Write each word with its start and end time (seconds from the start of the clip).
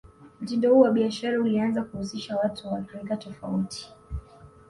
mtindo 0.41 0.73
huo 0.73 0.83
wa 0.83 0.91
Biashara 0.91 1.39
ulianza 1.41 1.83
kuhusisha 1.83 2.37
Watu 2.37 2.67
wa 2.73 2.79
rika 2.93 3.17
tofauti 3.17 3.93